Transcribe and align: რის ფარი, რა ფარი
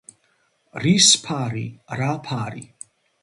რის 0.85 1.09
ფარი, 1.27 1.63
რა 2.01 2.09
ფარი 2.29 2.65